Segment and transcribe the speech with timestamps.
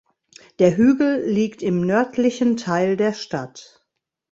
[0.57, 3.85] Der Hügel liegt im nördlichen Teil der Stadt.